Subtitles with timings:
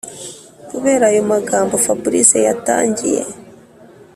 [0.69, 3.21] kubera ayo magambo fabric yatangiye